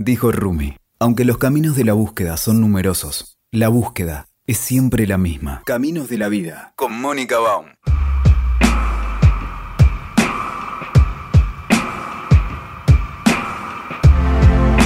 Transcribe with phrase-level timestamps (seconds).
[0.00, 5.18] Dijo Rumi, aunque los caminos de la búsqueda son numerosos, la búsqueda es siempre la
[5.18, 5.62] misma.
[5.66, 7.66] Caminos de la vida, con Mónica Baum.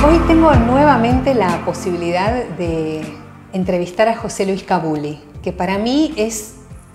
[0.02, 3.02] Hoy tengo nuevamente la posibilidad de
[3.52, 6.54] entrevistar a José Luis Cabuli, que para mí es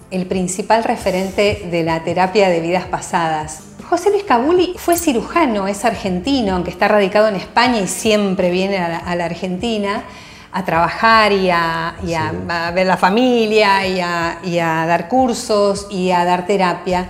[0.10, 3.77] el principal referente de la terapia de vidas pasadas.
[3.90, 8.78] José Luis Cabuli fue cirujano, es argentino, aunque está radicado en España y siempre viene
[8.78, 10.04] a la, Argentina
[10.52, 11.96] a trabajar y, a,
[12.74, 14.00] ver la familia y
[14.60, 17.08] a dar cursos y a dar terapia.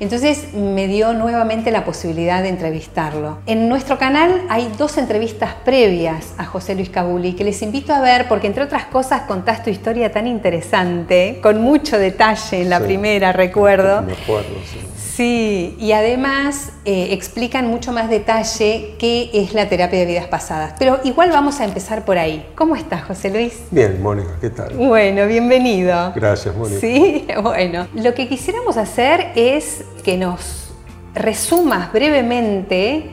[0.00, 3.38] Entonces me dio nuevamente la posibilidad de entrevistarlo.
[3.46, 8.00] En nuestro canal hay dos entrevistas previas a José Luis Cabuli que les invito a
[8.00, 12.80] ver porque entre otras cosas contás tu historia tan interesante, con mucho detalle en la
[12.80, 14.02] primera, recuerdo.
[14.02, 14.93] Me acuerdo, sí.
[15.16, 20.74] Sí, y además eh, explican mucho más detalle qué es la terapia de vidas pasadas.
[20.76, 22.44] Pero igual vamos a empezar por ahí.
[22.56, 23.60] ¿Cómo estás, José Luis?
[23.70, 24.74] Bien, Mónica, ¿qué tal?
[24.74, 26.12] Bueno, bienvenido.
[26.16, 26.80] Gracias, Mónica.
[26.80, 27.86] Sí, bueno.
[27.94, 30.72] Lo que quisiéramos hacer es que nos
[31.14, 33.10] resumas brevemente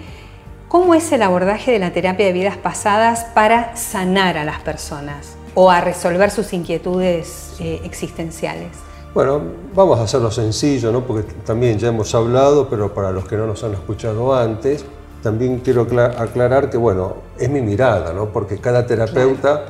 [0.70, 5.36] cómo es el abordaje de la terapia de vidas pasadas para sanar a las personas
[5.54, 8.91] o a resolver sus inquietudes eh, existenciales.
[9.14, 9.42] Bueno,
[9.76, 11.06] vamos a hacerlo sencillo, ¿no?
[11.06, 14.86] porque también ya hemos hablado, pero para los que no nos han escuchado antes,
[15.22, 18.28] también quiero aclarar que, bueno, es mi mirada, ¿no?
[18.28, 19.66] porque cada terapeuta,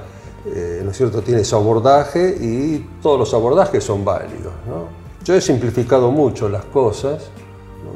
[0.46, 4.54] eh, ¿no es cierto?, tiene su abordaje y todos los abordajes son válidos.
[4.68, 4.86] ¿no?
[5.26, 7.32] Yo he simplificado mucho las cosas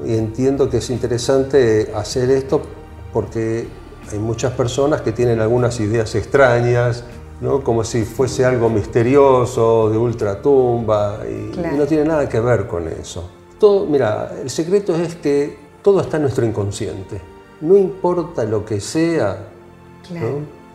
[0.04, 2.60] y entiendo que es interesante hacer esto
[3.14, 3.68] porque
[4.12, 7.04] hay muchas personas que tienen algunas ideas extrañas,
[7.64, 12.88] como si fuese algo misterioso, de ultratumba, y, y no tiene nada que ver con
[12.88, 13.30] eso.
[13.60, 17.22] Todo, mira, el secreto es que todo está en nuestro inconsciente.
[17.62, 19.50] No importa lo que sea,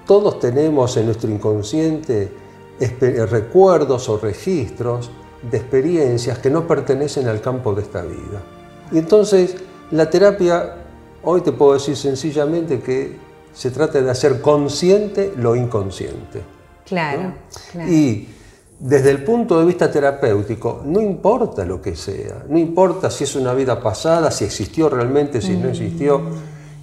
[0.07, 2.33] todos tenemos en nuestro inconsciente
[3.29, 5.11] recuerdos o registros
[5.51, 8.43] de experiencias que no pertenecen al campo de esta vida.
[8.91, 9.57] Y entonces
[9.91, 10.77] la terapia,
[11.23, 13.17] hoy te puedo decir sencillamente que
[13.53, 16.43] se trata de hacer consciente lo inconsciente.
[16.87, 17.35] Claro,
[17.89, 18.29] Y
[18.79, 23.37] desde el punto de vista terapéutico, no importa lo que sea, no importa si es
[23.37, 25.71] una vida pasada, si existió realmente, si no mm.
[25.71, 26.23] existió.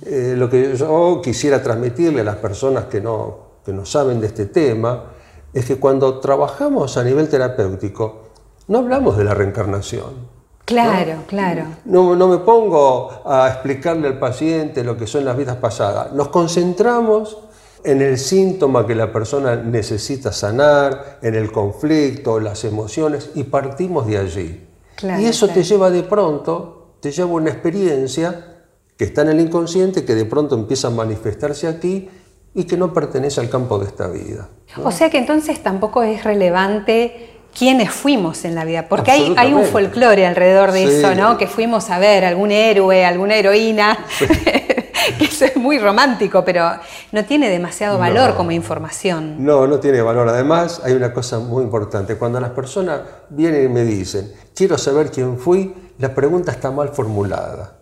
[0.06, 4.28] Eh, lo que yo quisiera transmitirle a las personas que no, que no saben de
[4.28, 5.12] este tema
[5.54, 8.28] es que cuando trabajamos a nivel terapéutico,
[8.68, 10.37] no hablamos de la reencarnación.
[10.68, 11.64] Claro, claro.
[11.86, 16.12] No, no, me pongo a explicarle al paciente lo que son las vidas pasadas.
[16.12, 17.38] Nos concentramos
[17.86, 24.08] en el síntoma que la persona necesita sanar, en el conflicto, las emociones, y partimos
[24.08, 24.68] de allí.
[25.02, 28.66] y eso te lleva de pronto, te lleva una experiencia
[28.98, 32.10] que está en el inconsciente, que de pronto empieza a manifestarse aquí
[32.54, 34.50] y que no pertenece al campo de esta vida.
[34.84, 39.54] O sea que entonces tampoco es relevante quiénes fuimos en la vida, porque hay, hay
[39.54, 41.38] un folclore alrededor de eso, ¿no?
[41.38, 43.98] Que fuimos a ver algún héroe, alguna heroína,
[45.18, 46.70] que es muy romántico, pero
[47.12, 49.44] no tiene demasiado valor como información.
[49.44, 50.30] No, no tiene valor.
[50.30, 52.16] Además, hay una cosa muy importante.
[52.16, 56.90] Cuando las personas vienen y me dicen, quiero saber quién fui, la pregunta está mal
[56.90, 57.74] formulada.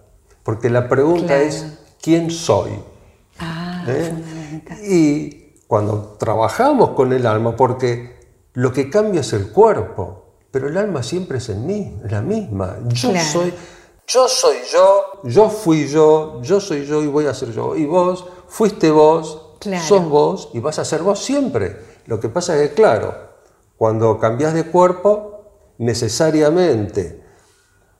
[0.43, 2.71] Porque la pregunta es, ¿quién soy?
[3.39, 4.13] Ah, ¿Eh?
[4.87, 8.14] Y cuando trabajamos con el alma, porque
[8.55, 12.21] lo que cambia es el cuerpo, pero el alma siempre es en mí, es la
[12.21, 12.77] misma.
[12.87, 13.53] Yo soy,
[14.07, 17.75] yo soy yo, yo fui yo, yo soy yo y voy a ser yo.
[17.75, 21.77] Y vos fuiste vos, sos vos y vas a ser vos siempre.
[22.05, 23.13] Lo que pasa es que, claro,
[23.77, 27.25] cuando cambias de cuerpo, necesariamente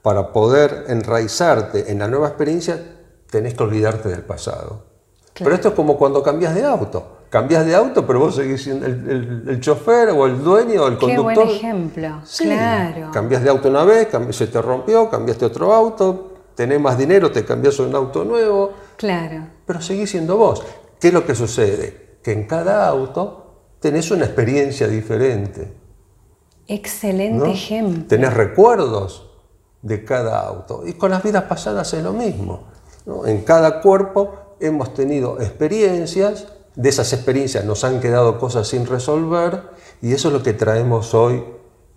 [0.02, 2.82] para poder enraizarte en la nueva experiencia,
[3.30, 4.86] tenés que olvidarte del pasado.
[5.34, 8.86] Pero esto es como cuando cambias de auto cambias de auto, pero vos seguís siendo
[8.86, 11.34] el, chofer o el dueño o el conductor.
[11.34, 13.12] Qué buen ejemplo, claro.
[13.12, 17.44] Cambias de auto una vez, se te rompió, cambiaste otro auto, tenés más dinero, te
[17.44, 18.72] cambias a un auto nuevo.
[18.96, 19.50] Claro.
[19.66, 20.64] Pero seguís siendo vos.
[20.98, 22.20] ¿Qué es lo que sucede?
[22.24, 25.74] Que en cada auto tenés una experiencia diferente.
[26.70, 28.06] Excelente ejemplo.
[28.08, 29.30] Tenés recuerdos
[29.82, 30.88] de cada auto.
[30.88, 32.68] Y con las vidas pasadas es lo mismo.
[33.26, 39.64] En cada cuerpo hemos tenido experiencias de esas experiencias nos han quedado cosas sin resolver
[40.02, 41.44] y eso es lo que traemos hoy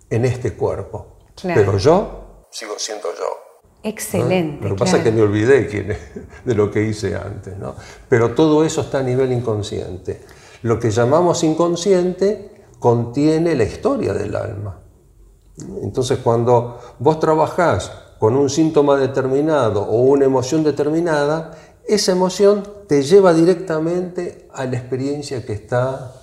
[0.09, 1.17] en este cuerpo.
[1.41, 3.39] Pero yo sigo siendo yo.
[3.83, 4.67] Excelente.
[4.67, 5.97] Lo que pasa es que me olvidé quién,
[6.45, 7.57] de lo que hice antes.
[7.57, 7.75] ¿no?
[8.09, 10.21] Pero todo eso está a nivel inconsciente.
[10.63, 14.79] Lo que llamamos inconsciente contiene la historia del alma.
[15.81, 21.51] Entonces cuando vos trabajás con un síntoma determinado o una emoción determinada,
[21.89, 26.13] esa emoción te lleva directamente a la experiencia que está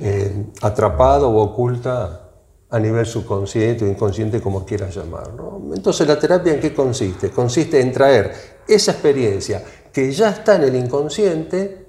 [0.00, 2.30] eh, atrapada o oculta
[2.68, 5.60] a nivel subconsciente o inconsciente, como quieras llamarlo.
[5.74, 7.30] Entonces, ¿la terapia en qué consiste?
[7.30, 8.32] Consiste en traer
[8.68, 11.86] esa experiencia que ya está en el inconsciente,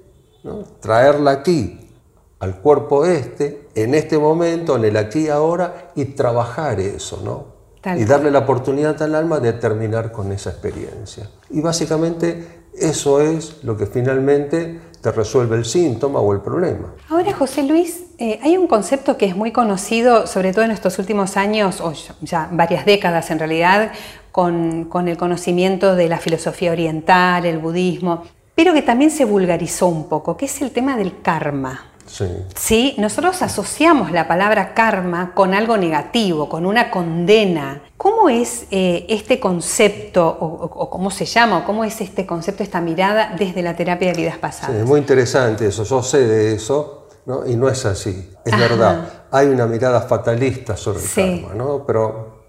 [0.80, 1.90] traerla aquí,
[2.38, 7.58] al cuerpo este, en este momento, en el aquí y ahora, y trabajar eso, ¿no?
[7.96, 11.30] y darle la oportunidad al alma de terminar con esa experiencia.
[11.50, 16.94] Y básicamente eso es lo que finalmente te resuelve el síntoma o el problema.
[17.08, 20.98] Ahora, José Luis, eh, hay un concepto que es muy conocido, sobre todo en estos
[20.98, 21.92] últimos años, o
[22.22, 23.92] ya varias décadas en realidad,
[24.32, 29.86] con, con el conocimiento de la filosofía oriental, el budismo, pero que también se vulgarizó
[29.86, 31.92] un poco, que es el tema del karma.
[32.08, 32.94] Sí.
[32.98, 37.82] Nosotros asociamos la palabra karma con algo negativo, con una condena.
[37.96, 42.80] ¿Cómo es eh, este concepto, o, cómo se llama, o cómo es este concepto, esta
[42.80, 44.74] mirada desde la terapia de vidas pasadas?
[44.74, 47.46] Sí, es muy interesante eso, yo sé de eso, ¿no?
[47.46, 49.24] y no es así, es verdad.
[49.30, 51.84] Hay una mirada fatalista sobre el karma, ¿no?
[51.86, 52.42] pero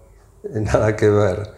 [0.44, 1.54] eh, nada que ver.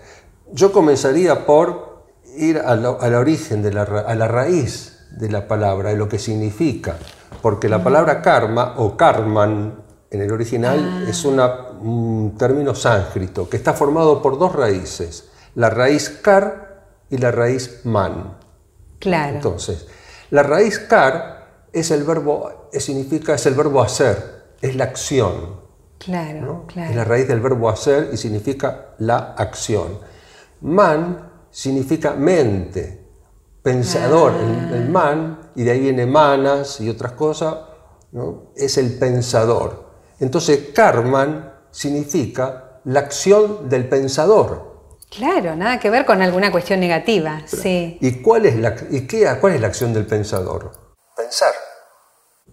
[0.52, 1.92] Yo comenzaría por
[2.36, 6.96] ir al, origen, de la, a la raíz de la palabra, de lo que significa
[7.40, 11.08] porque la palabra karma o karman en el original ah.
[11.08, 17.30] es un término sánscrito que está formado por dos raíces, la raíz kar y la
[17.30, 18.36] raíz man.
[18.98, 19.36] Claro.
[19.36, 19.86] Entonces,
[20.30, 25.60] la raíz kar es el verbo, significa, es el verbo hacer, es la acción.
[25.98, 26.90] Claro, claro.
[26.90, 29.98] Es la raíz del verbo hacer y significa la acción.
[30.60, 33.04] Man significa mente,
[33.62, 34.32] pensador,
[34.72, 37.56] el, man, y de ahí viene manas y otras cosas,
[38.12, 38.52] ¿no?
[38.56, 39.90] es el pensador.
[40.20, 44.72] Entonces, karman significa la acción del pensador.
[45.10, 47.42] Claro, nada que ver con alguna cuestión negativa.
[47.46, 47.98] sí.
[48.00, 50.72] ¿Y, cuál es la, y qué, cuál es la acción del pensador?
[51.14, 51.52] Pensar,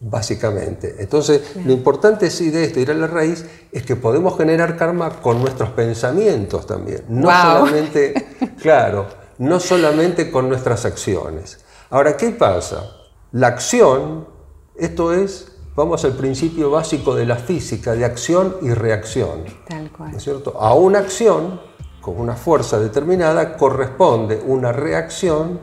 [0.02, 0.96] básicamente.
[1.00, 5.22] Entonces, lo importante sí de esto, ir a la raíz, es que podemos generar karma
[5.22, 7.06] con nuestros pensamientos también.
[7.08, 8.28] No solamente,
[8.62, 9.08] claro,
[9.38, 11.60] no solamente con nuestras acciones.
[11.92, 12.92] Ahora, ¿qué pasa?
[13.32, 14.28] La acción,
[14.76, 19.46] esto es, vamos al principio básico de la física, de acción y reacción.
[19.68, 20.14] Tal cual.
[20.14, 20.56] es cierto?
[20.60, 21.60] A una acción,
[22.00, 25.60] con una fuerza determinada, corresponde una reacción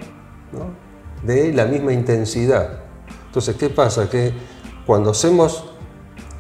[1.23, 2.81] de la misma intensidad.
[3.27, 4.11] Entonces, ¿qué pasa?
[4.11, 4.33] Que
[4.85, 5.65] cuando hacemos,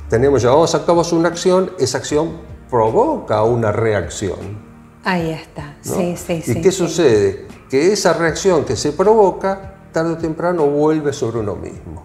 [0.08, 2.32] tenemos, llevamos a cabo una acción, esa acción
[2.68, 4.66] provoca una reacción.
[5.04, 6.58] Ahí está, sí, sí, sí.
[6.58, 7.46] ¿Y qué sucede?
[7.70, 12.04] Que esa reacción que se provoca, tarde o temprano vuelve sobre uno mismo.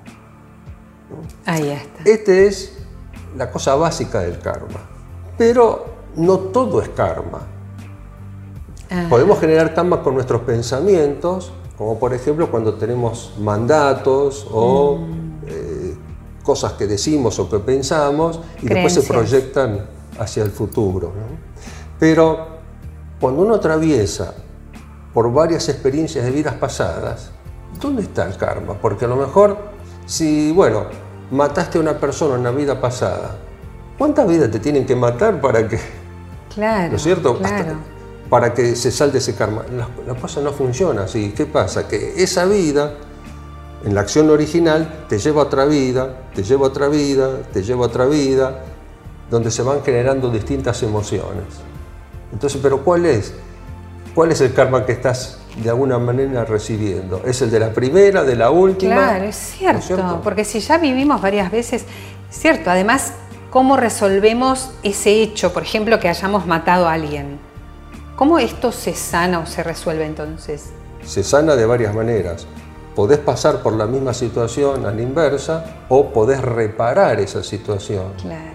[1.45, 2.03] Ahí está.
[2.05, 2.77] Esta es
[3.35, 4.79] la cosa básica del karma.
[5.38, 5.85] Pero
[6.15, 7.41] no todo es karma.
[8.89, 9.07] Ah.
[9.09, 15.41] Podemos generar karma con nuestros pensamientos, como por ejemplo cuando tenemos mandatos o mm.
[15.47, 15.97] eh,
[16.43, 19.85] cosas que decimos o que pensamos y después se proyectan
[20.17, 21.11] hacia el futuro.
[21.99, 22.47] Pero
[23.19, 24.33] cuando uno atraviesa
[25.13, 27.31] por varias experiencias de vidas pasadas,
[27.79, 28.73] ¿dónde está el karma?
[28.75, 29.57] Porque a lo mejor,
[30.06, 30.85] si, bueno,
[31.31, 33.38] mataste a una persona en una vida pasada,
[33.97, 35.79] ¿cuántas vidas te tienen que matar para que...
[36.53, 37.38] Claro, ¿No es cierto?
[37.38, 37.75] Claro.
[38.29, 39.63] para que se salte ese karma.
[40.06, 41.33] La, cosa no funciona así.
[41.35, 41.88] ¿Qué pasa?
[41.88, 42.94] Que esa vida,
[43.85, 47.63] en la acción original, te lleva a otra vida, te lleva a otra vida, te
[47.63, 48.60] lleva a otra vida,
[49.29, 51.45] donde se van generando distintas emociones.
[52.34, 53.34] Entonces, pero ¿cuál es?
[54.13, 57.22] ¿Cuál es el karma que estás de alguna manera recibiendo?
[57.25, 58.96] ¿Es el de la primera, de la última?
[58.96, 61.86] Claro, es cierto, porque si ya vivimos varias veces,
[62.29, 63.13] cierto, además,
[63.50, 67.39] ¿cómo resolvemos ese hecho, por ejemplo, que hayamos matado a alguien?
[68.15, 70.70] ¿Cómo esto se sana o se resuelve entonces?
[71.03, 72.46] Se sana de varias maneras.
[72.96, 78.13] Podés pasar por la misma situación a la inversa o podés reparar esa situación.
[78.22, 78.51] Claro.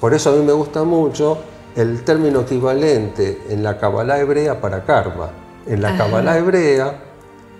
[0.00, 1.38] Por eso a mí me gusta mucho
[1.76, 5.30] el término equivalente en la Kabbalah hebrea para karma.
[5.66, 7.00] En la Kabbalah hebrea,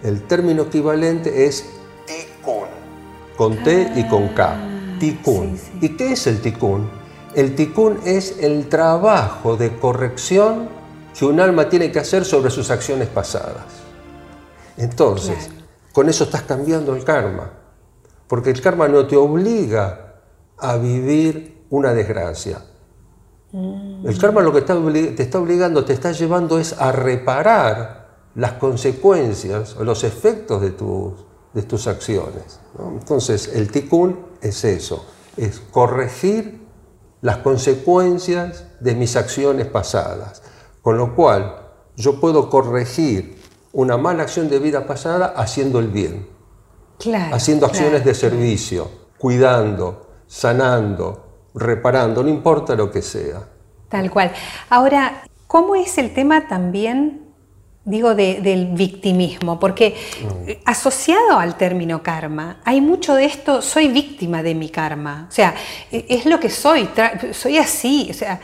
[0.03, 1.65] el término equivalente es
[2.07, 2.69] tikkun,
[3.37, 4.45] con T y con K.
[4.47, 5.59] Ah, tikkun.
[5.81, 6.91] ¿Y qué es el tikkun?
[7.35, 10.69] El tikkun es el trabajo de corrección
[11.19, 13.65] que un alma tiene que hacer sobre sus acciones pasadas.
[14.77, 15.49] Entonces,
[15.93, 17.53] con eso estás cambiando el karma,
[18.29, 20.17] porque el karma no te obliga
[20.59, 22.63] a vivir una desgracia,
[23.55, 24.05] Mm.
[24.09, 29.77] El karma lo que te está obligando, te está llevando es a reparar las consecuencias
[29.77, 31.13] o los efectos de tus,
[31.53, 32.59] de tus acciones.
[32.77, 35.07] Entonces, el tikkun es eso,
[35.37, 36.65] es corregir
[37.21, 40.43] las consecuencias de mis acciones pasadas.
[40.83, 41.55] Con lo cual,
[41.97, 43.41] yo puedo corregir
[43.73, 46.27] una mala acción de vida pasada haciendo el bien,
[46.99, 47.37] Claro.
[47.37, 48.07] haciendo acciones claro.
[48.07, 51.24] de servicio, cuidando, sanando,
[51.55, 53.43] reparando, no importa lo que sea.
[53.89, 54.33] Tal cual.
[54.71, 57.21] Ahora, ¿cómo es el tema también,
[57.85, 59.61] digo, de- del victimismo?
[59.61, 60.51] Porque Mm.
[60.65, 65.27] asociado al término karma, hay mucho de esto, soy víctima de mi karma.
[65.29, 65.55] O sea,
[65.93, 66.89] e- es lo que soy,
[67.33, 68.09] soy así.
[68.11, 68.41] O sea,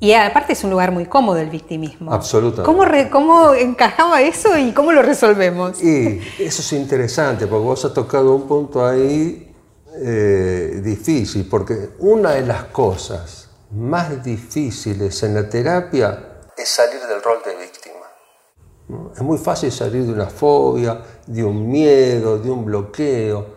[0.00, 2.12] y aparte es un lugar muy cómodo el victimismo.
[2.12, 2.62] Absolutamente.
[2.64, 5.82] ¿Cómo, re- cómo encajaba eso y cómo lo resolvemos?
[5.82, 9.43] Y eso es interesante, porque vos has tocado un punto ahí
[9.96, 17.22] eh, difícil, porque una de las cosas más difíciles en la terapia es salir del
[17.22, 18.06] rol de víctima.
[18.88, 19.12] ¿no?
[19.14, 23.54] Es muy fácil salir de una fobia, de un miedo, de un bloqueo,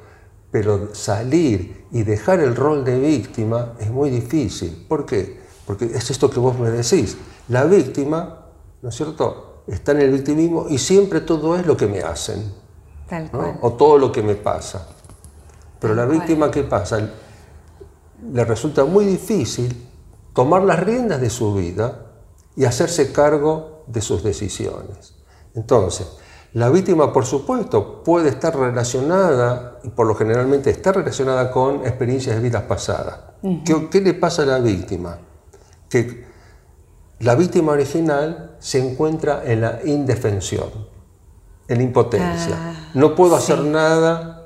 [0.52, 4.86] pero salir y dejar el rol de víctima es muy difícil.
[4.88, 5.40] ¿Por qué?
[5.66, 7.18] Porque es esto que vos me decís.
[7.50, 8.46] La víctima,
[8.82, 12.54] ¿no es cierto?, está en el victimismo y siempre todo es lo que me hacen.
[13.10, 13.40] Tal ¿no?
[13.40, 13.60] cual.
[13.62, 14.88] o todo lo que me pasa.
[15.80, 17.00] Pero la víctima, ¿qué pasa?
[18.32, 19.88] Le resulta muy difícil
[20.34, 22.06] tomar las riendas de su vida
[22.56, 25.16] y hacerse cargo de sus decisiones.
[25.54, 26.08] Entonces,
[26.54, 32.36] la víctima, por supuesto, puede estar relacionada, y por lo generalmente está relacionada con experiencias
[32.36, 33.20] de vidas pasadas.
[33.64, 35.20] ¿Qué, qué le pasa a la víctima?
[35.90, 36.26] Que
[37.20, 40.70] la víctima original se encuentra en la indefensión,
[41.68, 42.56] en la impotencia.
[42.56, 43.52] Ah, no puedo sí.
[43.52, 44.37] hacer nada,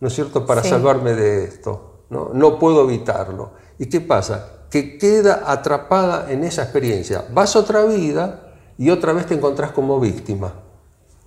[0.00, 0.70] ¿no es cierto?, para Sí.
[0.70, 1.86] salvarme de esto.
[2.10, 2.30] ¿no?
[2.34, 3.52] no puedo evitarlo.
[3.78, 4.64] ¿Y qué pasa?
[4.68, 7.24] Que queda atrapada en esa experiencia.
[7.32, 10.52] Vas a otra vida y otra vez te encontrás como víctima.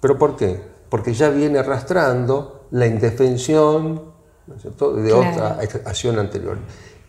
[0.02, 0.60] ¿Pero por qué?
[0.90, 4.12] Porque ya viene arrastrando la indefensión
[4.46, 4.94] ¿no es cierto?
[4.94, 5.30] de Claro.
[5.32, 5.48] otra
[5.90, 6.58] acción anterior.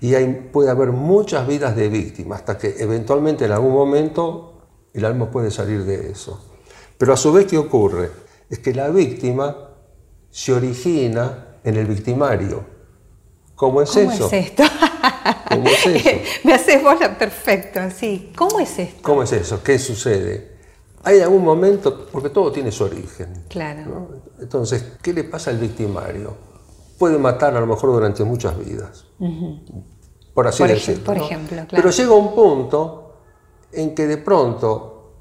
[0.00, 4.52] Y hay, puede haber muchas vidas de víctima hasta que eventualmente en algún momento
[4.92, 6.40] el alma puede salir de eso.
[6.96, 8.10] Pero a su vez, ¿qué ocurre?
[8.48, 9.56] Es que la víctima
[10.30, 12.64] se origina en el victimario.
[13.54, 14.26] ¿Cómo es ¿Cómo eso?
[14.26, 14.62] es esto?
[15.48, 16.10] ¿Cómo es eso?
[16.44, 18.32] Me haces bola perfecto, sí.
[18.36, 19.00] ¿Cómo es esto?
[19.02, 19.62] ¿Cómo es eso?
[19.62, 20.54] ¿Qué sucede?
[21.04, 23.44] Hay algún momento, porque todo tiene su origen.
[23.48, 23.82] Claro.
[23.86, 24.08] ¿no?
[24.40, 26.34] Entonces, ¿qué le pasa al victimario?
[26.98, 29.04] Puede matar a lo mejor durante muchas vidas.
[30.32, 31.04] Por así Por ej- decirlo.
[31.04, 31.24] por ¿no?
[31.24, 31.68] ejemplo, claro.
[31.70, 33.16] Pero llega un punto
[33.72, 35.12] en que de pronto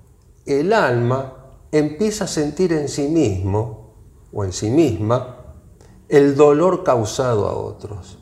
[0.45, 1.33] el alma
[1.71, 3.93] empieza a sentir en sí mismo
[4.31, 5.37] o en sí misma
[6.13, 8.19] el dolor causado a otros.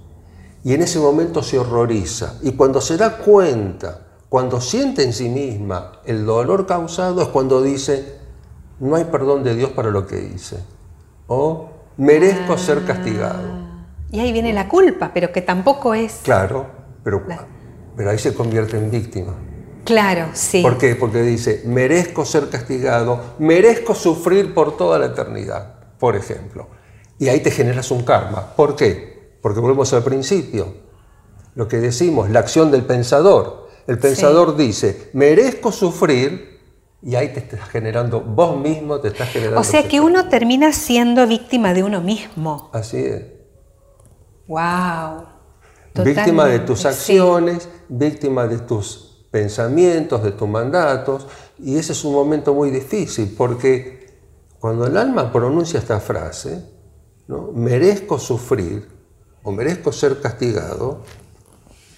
[0.63, 2.36] Y en ese momento se horroriza.
[2.41, 7.62] Y cuando se da cuenta, cuando siente en sí misma el dolor causado, es cuando
[7.62, 8.15] dice,
[8.79, 10.63] no hay perdón de Dios para lo que hice.
[11.27, 13.43] O merezco ser castigado.
[14.10, 16.21] Y ahí viene la culpa, pero que tampoco es.
[16.24, 16.67] Claro,
[17.03, 17.24] pero,
[17.98, 19.36] pero ahí se convierte en víctima.
[19.83, 20.62] Claro, sí.
[20.62, 20.95] ¿Por qué?
[20.95, 26.67] Porque dice, merezco ser castigado, merezco sufrir por toda la eternidad, por ejemplo.
[27.22, 28.56] Y ahí te generas un karma.
[28.56, 29.38] ¿Por qué?
[29.44, 30.74] Porque volvemos al principio.
[31.54, 33.68] Lo que decimos, la acción del pensador.
[33.86, 36.60] El pensador dice, merezco sufrir,
[37.00, 39.62] y ahí te estás generando, vos mismo te estás generando.
[39.62, 42.72] O sea que uno termina siendo víctima de uno mismo.
[42.74, 43.24] Así es.
[44.48, 45.25] ¡Wow!
[46.04, 46.88] Víctima de tus Sí.
[46.88, 51.28] acciones, víctima de tus pensamientos, de tus mandatos.
[51.60, 54.10] Y ese es un momento muy difícil porque
[54.60, 56.71] cuando el alma pronuncia esta frase,
[57.31, 57.51] ¿no?
[57.53, 58.88] merezco sufrir
[59.43, 61.00] o merezco ser castigado,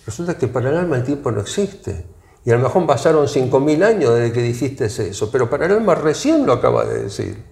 [0.05, 2.05] resulta que para el alma el tiempo no existe.
[2.45, 5.95] Y a lo mejor pasaron 5.000 años desde que dijiste eso, pero para el alma
[5.95, 7.43] recién lo acaba de decir.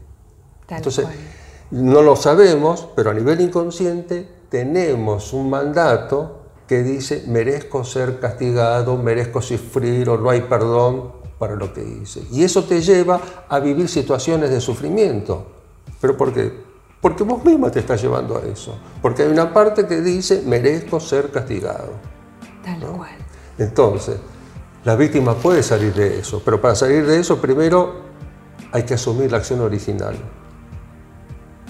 [0.67, 1.17] Tal Entonces, cual.
[1.71, 8.97] no lo sabemos, pero a nivel inconsciente tenemos un mandato que dice merezco ser castigado,
[8.97, 12.23] merezco sufrir o no hay perdón para lo que hice.
[12.31, 13.19] Y eso te lleva
[13.49, 15.47] a vivir situaciones de sufrimiento.
[15.99, 16.60] ¿Pero por qué?
[17.01, 18.77] Porque vos misma te estás llevando a eso.
[19.01, 21.93] Porque hay una parte que dice merezco ser castigado.
[22.63, 23.09] Tal cual.
[23.57, 24.17] Entonces,
[24.85, 28.01] la víctima puede salir de eso, pero para salir de eso primero
[28.71, 30.15] hay que asumir la acción original.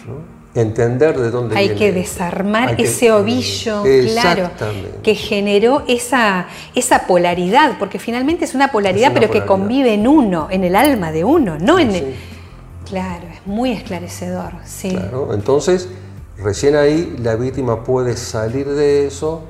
[0.06, 0.42] ¿no?
[0.54, 4.50] Entender de dónde Hay viene que desarmar Hay que- ese ovillo, claro,
[5.02, 9.94] que generó esa, esa polaridad, porque finalmente es una polaridad, Es una pero que convive
[9.94, 12.04] en uno, en el alma de uno, no en Sí.
[12.92, 14.90] Claro, es muy esclarecedor, sí.
[14.90, 15.88] Claro, Entonces,
[16.38, 19.44] recién ahí la víctima puede salir de eso,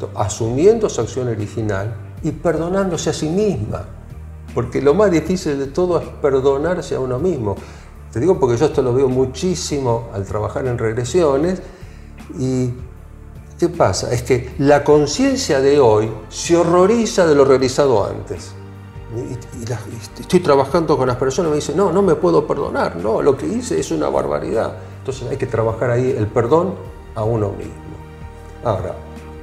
[0.00, 3.84] ¿no asumiendo su acción original y perdonándose a sí misma.
[4.52, 7.54] Porque lo más difícil de todo es perdonarse a uno mismo.
[8.12, 11.62] Te digo porque yo esto lo veo muchísimo al trabajar en regresiones
[12.40, 12.70] y
[13.56, 14.12] ¿qué pasa?
[14.12, 18.52] Es que la conciencia de hoy se horroriza de lo realizado antes.
[19.16, 23.36] Y, estoy trabajando con las personas, me dicen, no, no me puedo perdonar, no, lo
[23.36, 24.74] que hice es una barbaridad.
[24.98, 26.74] Entonces hay que trabajar ahí el perdón
[27.14, 27.74] a uno mismo.
[28.64, 28.94] Ahora,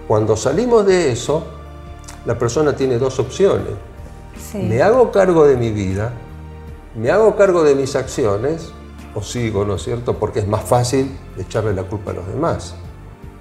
[0.07, 1.43] cuando salimos de eso,
[2.25, 3.73] la persona tiene dos opciones.
[4.53, 6.13] Me hago cargo de mi vida,
[6.95, 8.71] me hago cargo de mis acciones,
[9.13, 10.17] o sigo, ¿no es cierto?
[10.17, 12.75] Porque es más fácil echarle la culpa a los demás.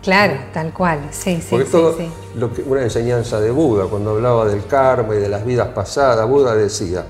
[0.02, 1.48] Claro, tal cual, sí, sí.
[1.50, 1.96] Porque esto,
[2.36, 6.26] Lo que, una enseñanza de Buda, cuando hablaba del karma y de las vidas pasadas,
[6.26, 7.04] Buda decía,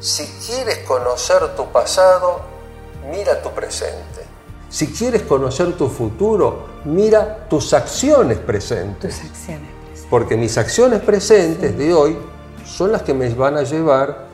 [0.00, 2.40] si quieres conocer tu pasado,
[3.10, 4.22] mira tu presente.
[4.70, 9.16] Si quieres conocer tu futuro, mira tus acciones presentes.
[9.18, 10.06] Tus acciones presentes.
[10.08, 12.18] Porque mis acciones presentes de hoy
[12.64, 14.28] son las que me van a llevar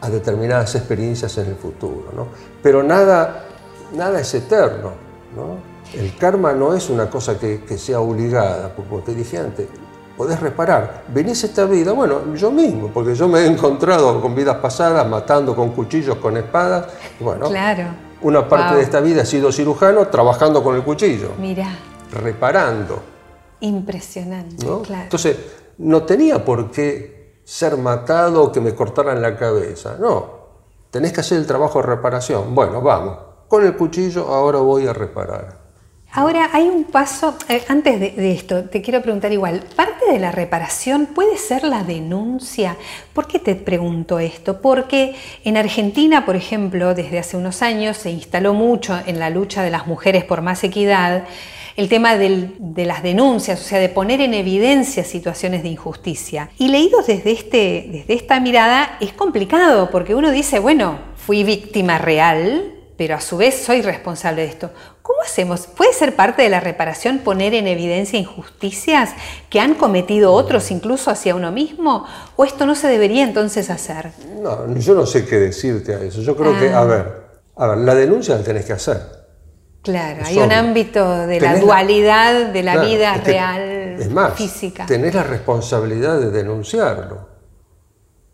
[0.00, 2.10] a determinadas experiencias en el futuro.
[2.16, 2.28] ¿no?
[2.62, 3.44] Pero nada,
[3.92, 4.92] nada es eterno.
[5.36, 5.67] ¿no?
[5.94, 9.68] El karma no es una cosa que, sea obligada, como te dije antes.
[10.16, 11.04] Podés reparar.
[11.08, 15.54] Venís esta vida, bueno, yo mismo, porque yo me he encontrado con vidas pasadas, matando
[15.54, 16.86] con cuchillos, con espadas.
[17.20, 17.84] Bueno, claro.
[18.22, 21.30] una parte de esta vida he sido cirujano trabajando con el cuchillo.
[21.38, 21.68] Mira.
[22.10, 23.00] Reparando.
[23.60, 25.02] Impresionante, claro.
[25.04, 25.36] Entonces,
[25.78, 29.96] no tenía por qué ser matado o que me cortaran la cabeza.
[29.98, 30.26] No,
[30.90, 32.54] tenés que hacer el trabajo de reparación.
[32.54, 33.18] Bueno, vamos.
[33.48, 35.57] Con el cuchillo ahora voy a reparar.
[36.10, 40.32] Ahora, hay un paso, eh, antes de, esto, te quiero preguntar igual, ¿parte de la
[40.32, 42.78] reparación puede ser la denuncia?
[43.12, 44.62] ¿Por qué te pregunto esto?
[44.62, 49.62] Porque en Argentina, por ejemplo, desde hace unos años se instaló mucho en la lucha
[49.62, 51.24] de las mujeres por más equidad
[51.76, 56.50] el tema de las denuncias, o sea, de poner en evidencia situaciones de injusticia.
[56.58, 61.98] Y leídos desde, este, desde esta mirada es complicado, porque uno dice, bueno, fui víctima
[61.98, 64.72] real, pero a su vez soy responsable de esto.
[65.08, 65.66] ¿Cómo hacemos?
[65.66, 69.14] ¿Puede ser parte de la reparación poner en evidencia injusticias
[69.48, 72.04] que han cometido otros incluso hacia uno mismo?
[72.36, 74.12] ¿O esto no se debería entonces hacer?
[74.42, 76.20] No, yo no sé qué decirte a eso.
[76.20, 76.84] Yo creo que, a ah.
[76.84, 77.22] ver,
[77.56, 79.00] a ver, la denuncia la tenés que hacer.
[79.80, 84.84] Claro, hay un ámbito de la dualidad de la vida real es más, física.
[84.84, 87.26] Tenés la responsabilidad de denunciarlo.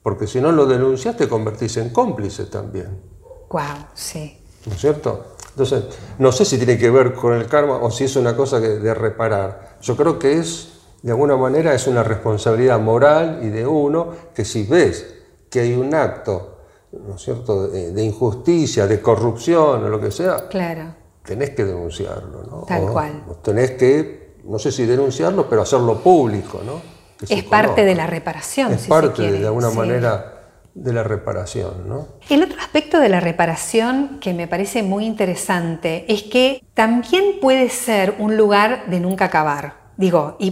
[0.02, 3.00] Porque si no lo denuncias te convertís en cómplice también.
[3.48, 3.62] Wow,
[3.94, 4.40] sí.
[4.66, 5.33] ¿no es cierto?
[5.54, 5.84] Entonces,
[6.18, 8.92] no sé si tiene que ver con el karma o si es una cosa de
[8.92, 9.76] reparar.
[9.80, 14.44] Yo creo que es, de alguna manera, es una responsabilidad moral y de uno que
[14.44, 15.14] si ves
[15.48, 16.58] que hay un acto,
[16.90, 20.96] ¿no es cierto?, de, injusticia, de corrupción o lo que sea, claro.
[21.24, 22.64] tenés que denunciarlo, ¿no?
[22.66, 23.22] Tal cual.
[23.40, 26.94] Tenés que, no sé si denunciarlo, pero hacerlo público, ¿no?
[27.28, 30.33] es parte de la reparación, es parte, de alguna manera
[30.74, 31.88] de la reparación.
[31.88, 32.08] ¿no?
[32.28, 37.68] El otro aspecto de la reparación que me parece muy interesante es que también puede
[37.68, 39.84] ser un lugar de nunca acabar.
[39.96, 40.50] Digo, ¿y,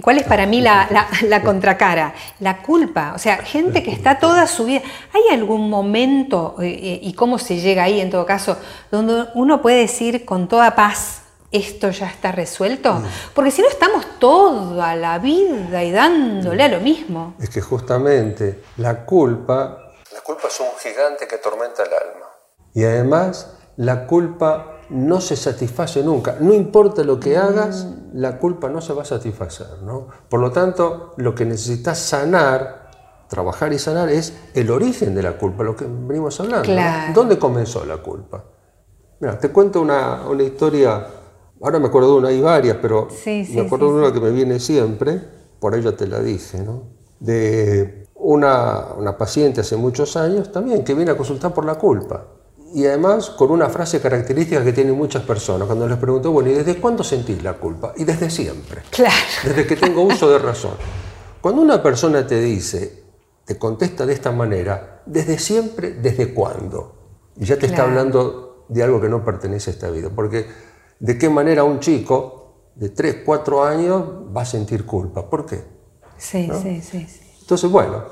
[0.00, 2.14] cuál es para mí la, contracara?
[2.40, 3.12] La culpa.
[3.14, 4.80] O sea, gente que está toda su vida.
[5.12, 8.56] ¿Hay algún momento, eh, eh, y cómo se llega ahí en todo caso,
[8.90, 11.21] donde uno puede decir con toda paz,
[11.52, 12.94] esto ya está resuelto?
[12.94, 13.04] Mm.
[13.34, 17.34] Porque si no estamos toda la vida y dándole a lo mismo.
[17.38, 19.92] Es que justamente la culpa...
[20.12, 22.26] La culpa es un gigante que atormenta el alma.
[22.74, 26.36] Y además la culpa no se satisface nunca.
[26.40, 27.40] No importa lo que mm.
[27.40, 29.82] hagas, la culpa no se va a satisfacer.
[29.82, 30.08] ¿no?
[30.28, 32.90] Por lo tanto, lo que necesitas sanar,
[33.28, 36.68] trabajar y sanar, es el origen de la culpa, lo que venimos hablando.
[37.14, 38.44] ¿Dónde comenzó la culpa?
[39.20, 41.06] Mira, te cuento una, una historia
[41.62, 44.58] Ahora me acuerdo de una, hay varias, pero me acuerdo de una que me viene
[44.58, 45.20] siempre,
[45.60, 46.82] por ya te la dije, ¿no?
[47.20, 52.26] De una, una, paciente hace muchos años también que viene a consultar por la culpa.
[52.74, 55.66] Y además con una frase característica que tienen muchas personas.
[55.66, 57.92] Cuando les pregunto, bueno, ¿y desde cuándo sentís la culpa?
[57.96, 58.82] Y desde siempre.
[58.90, 59.14] Claro.
[59.44, 60.72] Desde que tengo uso de razón.
[61.40, 63.04] Cuando una persona te dice,
[63.44, 66.94] te contesta de esta manera, desde siempre, ¿desde cuándo?
[67.36, 70.08] Y ya te está hablando de algo que no pertenece a esta vida.
[70.14, 70.46] Porque
[71.02, 75.28] de qué manera un chico de 3, 4 años va a sentir culpa.
[75.28, 75.64] ¿Por qué?
[76.16, 77.06] Sí, sí, sí,
[77.40, 78.04] Entonces, bueno,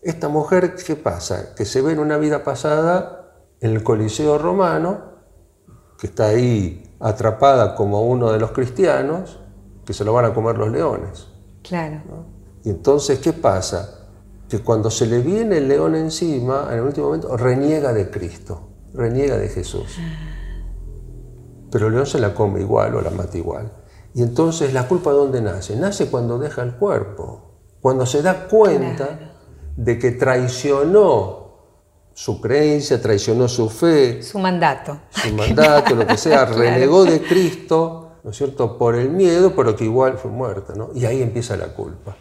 [0.00, 1.56] esta mujer, ¿qué pasa?
[1.56, 5.16] Que se ve en una vida pasada en el Coliseo romano,
[5.98, 9.40] que está ahí atrapada como uno de los cristianos,
[9.84, 11.26] que se lo van a comer los leones.
[11.64, 12.00] Claro.
[12.62, 14.06] Y entonces, ¿qué pasa?
[14.48, 18.68] Que cuando se le viene el león encima, en el último momento, reniega de Cristo,
[18.94, 19.96] reniega de Jesús.
[19.98, 20.35] Ah
[21.70, 23.72] pero el león se la come igual o la mata igual.
[24.14, 25.76] Y entonces la culpa de dónde nace?
[25.76, 29.34] Nace cuando deja el cuerpo, cuando se da cuenta
[29.76, 31.46] de que traicionó
[32.14, 38.12] su creencia, traicionó su fe, su mandato, su mandato, lo que sea, renegó de Cristo,
[38.24, 40.90] ¿no es cierto?, por el miedo, pero que igual fue muerta, ¿no?
[40.94, 42.16] Y ahí empieza la culpa.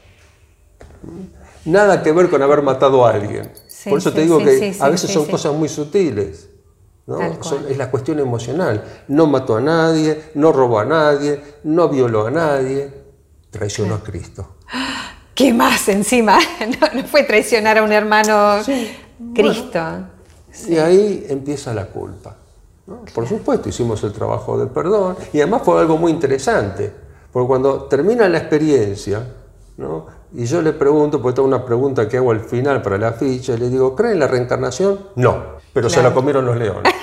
[1.63, 3.53] nada que ver con haber matado a alguien.
[3.89, 6.49] Por eso te digo que a veces son cosas muy sutiles.
[7.07, 7.19] ¿No?
[7.21, 8.83] es la cuestión emocional.
[9.07, 12.91] No mató a nadie, no robó a nadie, no violó a nadie,
[13.49, 14.55] traicionó a Cristo.
[15.35, 16.39] ¿Qué más encima?
[16.95, 18.61] No, fue traicionar a un hermano
[19.33, 19.79] Cristo.
[20.67, 22.35] y ahí empieza la culpa.
[23.13, 26.93] Por supuesto, hicimos el trabajo del perdón y además fue algo muy interesante,
[27.31, 29.27] porque cuando termina la experiencia,
[30.37, 33.55] y yo le pregunto, porque tengo una pregunta que hago al final para la ficha,
[33.55, 34.99] le digo, ¿creen en la reencarnación?
[35.15, 36.93] No, pero se la comieron los leones.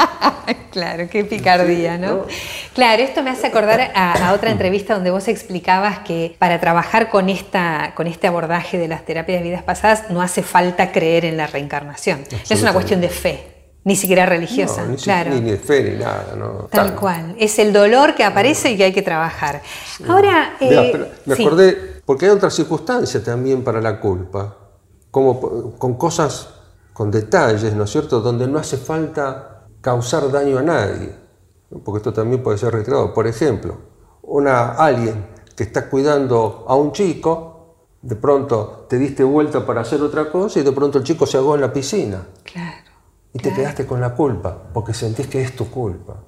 [0.72, 2.26] claro, qué picardía, ¿no?
[2.74, 7.30] Claro, esto me hace acordar a, otra entrevista donde vos explicabas que para trabajar con,
[7.30, 11.38] esta, con este abordaje de las terapias de vidas pasadas no hace falta creer en
[11.38, 12.24] la reencarnación.
[12.50, 13.52] Es una cuestión de fe.
[13.84, 15.30] Ni siquiera religiosa, ni claro.
[15.30, 16.68] Ni de fe ni nada, ¿no?
[16.72, 17.36] Tal, cual.
[17.38, 19.62] Es el dolor que aparece y que hay que trabajar.
[20.08, 20.56] Ahora.
[20.58, 24.56] Eh, me acordé, porque hay otra circunstancia también para la culpa,
[25.10, 26.48] como con cosas,
[26.92, 31.14] con detalles, ¿no es cierto?, donde no hace falta causar daño a nadie.
[31.84, 33.12] Porque esto también puede ser retirado.
[33.12, 33.76] Por ejemplo,
[34.22, 40.00] una, alguien que está cuidando a un chico, de pronto te diste vuelta para hacer
[40.00, 42.24] otra cosa y de pronto el chico se ahogó en la piscina.
[42.44, 42.86] Claro.
[43.32, 46.22] Y te quedaste con la culpa, porque sentís que es tu culpa.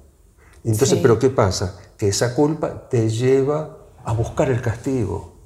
[0.63, 1.79] Entonces, ¿pero qué pasa?
[1.97, 5.38] Que esa culpa te lleva a buscar el castigo.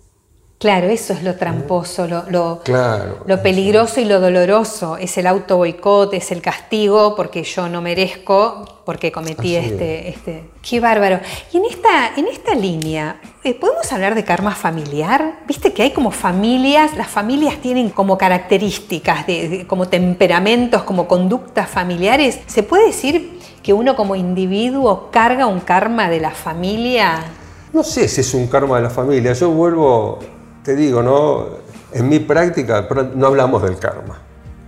[0.64, 4.96] Claro, eso es lo tramposo, lo, lo, claro, lo peligroso y lo doloroso.
[4.96, 10.46] Es el auto boicot, es el castigo porque yo no merezco, porque cometí este, este.
[10.62, 11.20] Qué bárbaro.
[11.52, 15.42] Y en esta, en esta línea, eh, ¿podemos hablar de karma familiar?
[15.46, 21.70] Viste que hay como familias, las familias tienen como características, de, como temperamentos, como conductas
[21.70, 22.40] familiares.
[22.48, 27.26] ¿Se puede decir que uno como individuo carga un karma de la familia?
[27.74, 29.34] No sé si es un karma de la familia.
[29.34, 30.20] Yo vuelvo
[30.64, 31.48] te digo, ¿no?
[31.92, 34.20] En mi práctica no hablamos del karma.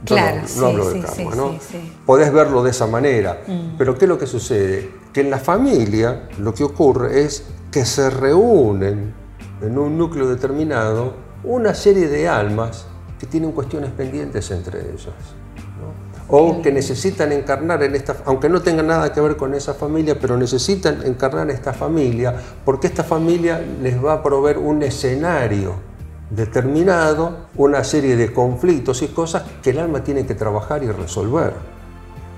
[0.06, 1.56] claro, no, hablo del karma, ¿no?
[2.06, 3.42] Podés verlo de esa manera.
[3.48, 3.78] Mm.
[3.78, 4.92] Pero ¿qué es lo que sucede?
[5.12, 9.14] Que en la familia lo que ocurre es que se reúnen
[9.62, 12.86] en un núcleo determinado una serie de almas
[13.20, 15.14] que tienen cuestiones pendientes entre ellas.
[16.28, 20.20] O que necesitan encarnar en esta, aunque no tengan nada que ver con esa familia,
[20.20, 22.34] pero necesitan encarnar en esta familia
[22.66, 25.76] porque esta familia les va a proveer un escenario
[26.30, 31.54] determinado, una serie de conflictos y cosas que el alma tiene que trabajar y resolver.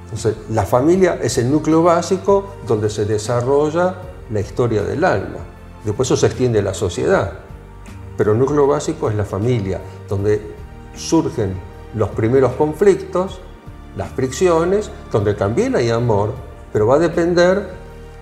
[0.05, 3.95] Entonces, la familia es el núcleo básico donde se desarrolla
[4.31, 5.39] la historia del alma.
[5.83, 7.33] Después eso se extiende la sociedad.
[8.17, 10.41] Pero el núcleo básico es la familia, donde
[10.95, 11.53] surgen
[11.93, 13.41] los primeros conflictos
[13.97, 16.33] las fricciones, donde también hay amor,
[16.71, 17.67] pero va a depender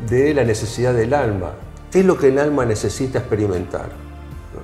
[0.09, 1.51] de la necesidad del alma.
[1.91, 4.04] ¿Qué es lo que el alma necesita experimentar?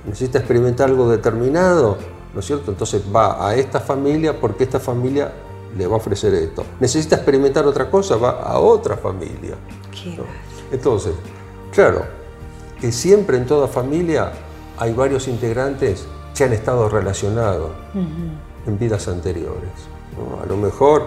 [0.06, 1.96] ¿Necesita experimentar algo determinado?
[2.34, 2.70] ¿No es cierto?
[2.70, 5.32] Entonces va a esta familia porque esta familia
[5.76, 6.64] le va a ofrecer esto.
[6.80, 8.16] ¿Necesita experimentar otra cosa?
[8.16, 9.54] Va a otra familia.
[10.70, 11.12] Entonces,
[11.72, 12.04] claro,
[12.80, 14.32] que siempre en toda familia
[14.78, 19.70] hay varios integrantes que han estado relacionados en vidas anteriores.
[20.42, 21.06] A lo mejor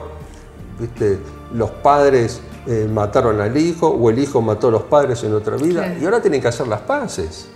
[0.80, 1.20] ¿viste?
[1.54, 5.58] los padres eh, mataron al hijo o el hijo mató a los padres en otra
[5.58, 7.50] vida y ahora tienen que hacer las paces.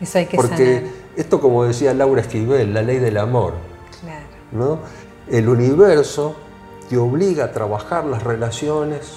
[0.00, 3.54] Eso hay que Porque esto, como decía Laura Esquivel, la ley del amor.
[4.52, 4.78] ¿no?
[5.28, 6.34] El universo
[6.88, 9.12] te obliga a trabajar las relaciones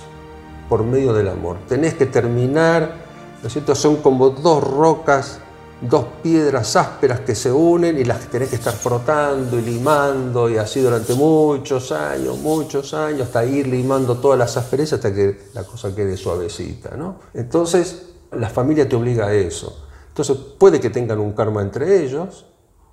[0.68, 1.58] por medio del amor.
[1.70, 2.96] Tenés que terminar,
[3.42, 3.76] ¿no es cierto?
[3.76, 5.40] Son como dos rocas
[5.82, 10.58] dos piedras ásperas que se unen y las tenés que estar frotando y limando y
[10.58, 15.64] así durante muchos años, muchos años, hasta ir limando todas las asperezas hasta que la
[15.64, 16.96] cosa quede suavecita.
[16.96, 17.16] ¿no?
[17.34, 19.88] Entonces, la familia te obliga a eso.
[20.12, 22.46] Entonces, puede que tengan un karma entre ellos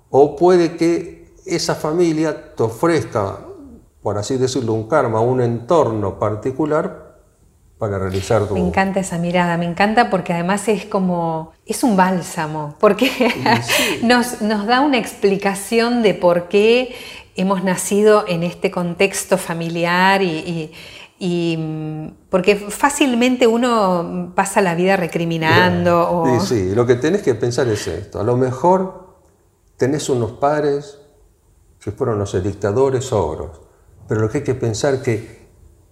[0.09, 3.39] o puede que esa familia te ofrezca,
[4.01, 7.17] por así decirlo, un karma, un entorno particular
[7.77, 8.53] para realizar tu...
[8.53, 13.11] Me encanta esa mirada, me encanta porque además es como, es un bálsamo, porque
[14.03, 16.95] nos, nos da una explicación de por qué
[17.35, 20.71] hemos nacido en este contexto familiar y,
[22.29, 26.23] porque fácilmente uno pasa la vida recriminando.
[26.39, 29.17] Sí, sí, lo que tenés que pensar es esto, a lo mejor
[29.77, 30.99] tenés unos padres
[31.79, 33.61] que fueron, los dictadores ogros,
[34.07, 35.39] pero lo que hay que pensar que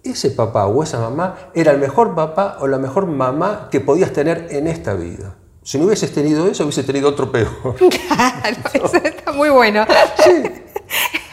[0.02, 4.12] ese papá o esa mamá era el mejor papá o la mejor mamá que podías
[4.12, 5.36] tener en esta vida.
[5.62, 7.50] Si no hubieses tenido eso, hubieses tenido otro peor.
[7.76, 9.86] Claro, eso está muy bueno.
[10.24, 10.42] Sí.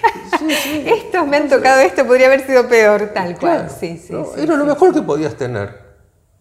[0.49, 3.69] Estos me han tocado esto, podría haber sido peor, tal cual.
[3.69, 5.85] sí, sí, era lo mejor que podías tener.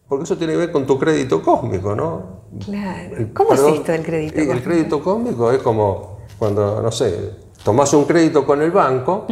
[0.08, 2.44] Porque eso tiene que ver con tu crédito cósmico, ¿no?
[2.64, 3.28] Claro.
[3.32, 4.52] ¿Cómo es esto del crédito cósmico?
[4.52, 7.30] El crédito cósmico es como Cuando, no sé,
[7.64, 9.26] tomás un crédito con el banco,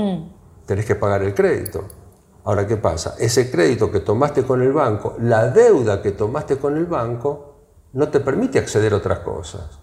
[0.66, 1.84] tenés que pagar el crédito.
[2.44, 3.14] Ahora, ¿qué pasa?
[3.18, 7.54] Ese crédito que tomaste con el banco, la deuda que tomaste con el banco,
[7.92, 9.78] no te permite acceder a otras cosas.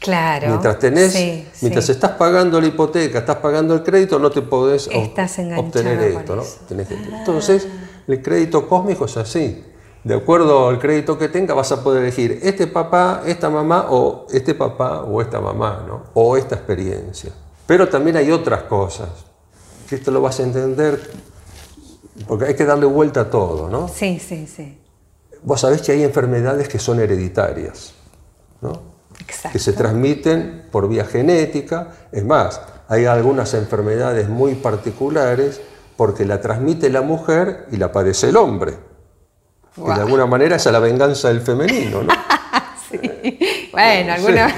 [0.00, 0.48] Claro.
[0.48, 1.92] Mientras tenés, sí, mientras sí.
[1.92, 6.42] estás pagando la hipoteca, estás pagando el crédito, no te podés Estás obtener esto, ¿no?
[6.66, 7.68] Tenés que- Entonces,
[8.08, 9.62] el crédito cósmico es así.
[10.02, 14.26] De acuerdo al crédito que tenga, vas a poder elegir este papá, esta mamá, o
[14.32, 16.04] este papá o esta mamá, ¿no?
[16.14, 17.32] O esta experiencia.
[17.66, 19.10] Pero también hay otras cosas,
[19.86, 20.98] que esto lo vas a entender,
[22.26, 23.86] porque hay que darle vuelta a todo, ¿no?
[23.88, 24.78] Sí, sí, sí.
[25.42, 27.92] Vos sabés que hay enfermedades que son hereditarias,
[28.62, 28.89] ¿no?
[29.20, 29.50] Exacto.
[29.52, 31.88] que se transmiten por vía genética.
[32.12, 35.60] Es más, hay algunas enfermedades muy particulares
[35.96, 38.74] porque la transmite la mujer y la padece el hombre.
[39.76, 42.12] Y de alguna manera es la venganza del femenino, ¿no?
[43.72, 44.52] Bueno, alguna,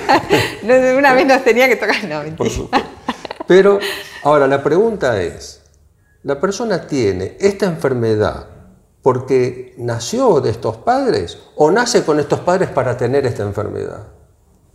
[0.97, 2.03] una vez nos tenía que tocar.
[2.05, 2.51] No, Por mentira.
[2.51, 2.89] supuesto.
[3.47, 3.79] Pero
[4.23, 5.63] ahora la pregunta es,
[6.23, 8.47] ¿la persona tiene esta enfermedad
[9.03, 14.07] porque nació de estos padres o nace con estos padres para tener esta enfermedad?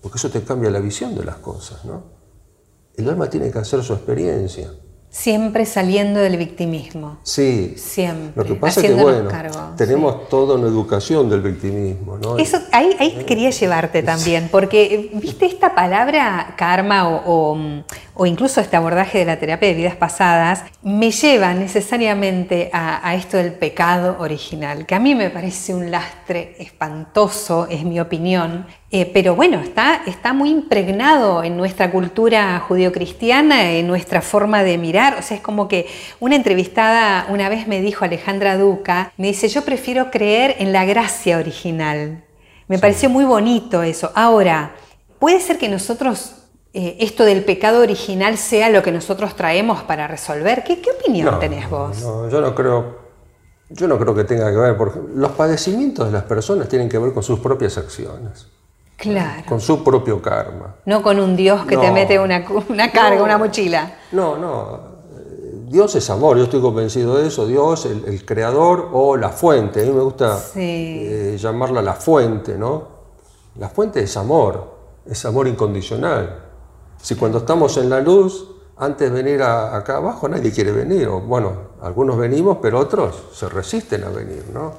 [0.08, 2.02] Porque eso te cambia la visión de las cosas, ¿no?
[2.96, 4.72] El alma tiene que hacer su experiencia.
[5.10, 7.18] Siempre saliendo del victimismo.
[7.24, 7.74] Sí.
[7.78, 8.34] Siempre.
[8.36, 12.38] Lo que pasa es que, bueno, cargo, tenemos toda una educación del victimismo, ¿no?
[12.38, 17.22] Eso, ahí, ahí quería llevarte también, porque eh, viste esta palabra karma o,
[17.54, 17.84] o-
[18.20, 23.14] o incluso este abordaje de la terapia de vidas pasadas, me lleva necesariamente a, a
[23.14, 28.66] esto del pecado original, que a mí me parece un lastre espantoso, es mi opinión,
[28.90, 34.78] eh, pero bueno, está, está muy impregnado en nuestra cultura judio-cristiana, en nuestra forma de
[34.80, 35.88] mirar, o sea, es como que
[36.20, 40.86] una entrevistada una vez me dijo Alejandra Duca, me dice, yo prefiero creer en la
[40.86, 42.24] gracia original.
[42.68, 44.12] Me pareció muy bonito eso.
[44.14, 44.76] Ahora,
[45.20, 46.36] puede ser que nosotros,
[46.74, 50.64] eh, esto del pecado original sea lo que nosotros traemos para resolver.
[50.64, 52.02] ¿Qué, qué opinión No, tenés vos?
[52.02, 52.98] No, yo no creo,
[53.70, 56.98] yo no creo que tenga que ver, porque los padecimientos de las personas tienen que
[56.98, 58.48] ver con sus propias acciones,
[58.98, 59.44] Claro.
[59.48, 60.76] con su propio karma.
[60.86, 63.24] No con un Dios que te mete una, una carga, No.
[63.26, 63.92] una mochila.
[64.12, 64.80] No, no.
[65.16, 67.46] eh, Dios es amor, yo estoy convencido de eso.
[67.46, 69.82] Dios, el, el creador o la fuente.
[69.82, 70.60] A mí me gusta Sí.
[70.60, 72.88] eh, llamarla la fuente, ¿no?
[73.60, 76.44] La fuente es amor, es amor incondicional.
[77.02, 81.08] Si cuando estamos en la luz, antes de venir a- acá abajo, nadie quiere venir.
[81.08, 84.74] O, bueno, algunos venimos, pero otros se resisten a venir, ¿no?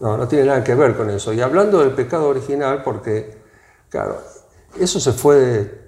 [0.00, 1.32] No, no tiene nada que ver con eso.
[1.32, 3.41] Y hablando del pecado original, porque,
[3.92, 4.18] claro,
[4.80, 5.80] eso se fue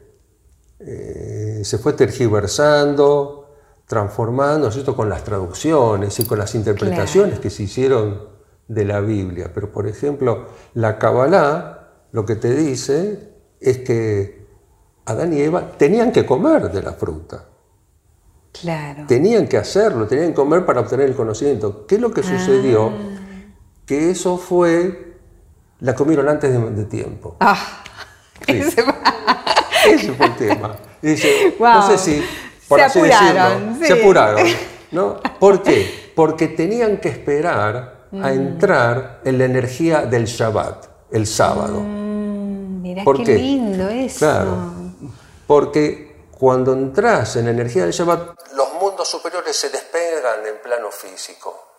[0.78, 3.54] eh, se fue tergiversando,
[3.86, 7.42] transformando, ¿no es cierto?, con las traducciones y con las interpretaciones Claro.
[7.42, 8.28] que se hicieron
[8.68, 9.50] de la Biblia.
[9.54, 14.46] Pero, por ejemplo, la Kabbalah lo que te dice es que
[15.06, 17.46] Adán y Eva tenían que comer de la fruta,
[18.60, 19.04] Claro.
[19.08, 21.86] tenían que hacerlo, tenían que comer para obtener el conocimiento.
[21.86, 22.92] ¿Qué es lo que sucedió?
[23.86, 25.16] Que eso fue,
[25.80, 27.36] la comieron antes de, de tiempo.
[27.40, 27.83] Ah,
[28.46, 28.52] Sí.
[29.90, 30.76] ese fue el tema.
[31.02, 31.68] Dice, Wow.
[31.74, 32.24] no sé si,
[32.68, 33.86] por Se así apuraron, decirlo, sí.
[33.86, 34.46] se apuraron.
[34.92, 35.20] ¿no?
[35.38, 36.12] ¿Por qué?
[36.14, 37.74] Porque tenían que esperar
[38.12, 38.24] a Mm.
[38.26, 41.80] entrar en la energía del Shabbat, el sábado.
[41.80, 43.34] Mm, mirá ¿Por qué, qué?
[43.34, 44.18] lindo eso.
[44.20, 44.56] Claro.
[45.48, 50.90] Porque cuando entras en la energía del Shabbat, los mundos superiores se despegan en plano
[50.92, 51.73] físico.